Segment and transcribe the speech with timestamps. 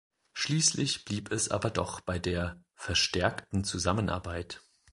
[0.33, 4.59] Schließlich blieb es aber doch bei der "verstärkten Zusammenarbeit".